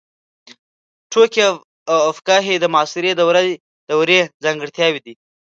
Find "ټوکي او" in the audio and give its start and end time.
1.11-2.07